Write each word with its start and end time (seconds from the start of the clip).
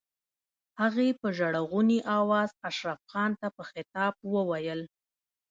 هغې 0.79 1.07
په 1.19 1.27
ژړغوني 1.37 1.99
آواز 2.19 2.49
اشرف 2.69 2.99
خان 3.11 3.31
ته 3.39 3.47
په 3.55 3.63
خطاب 3.69 4.13
وويل. 4.33 4.81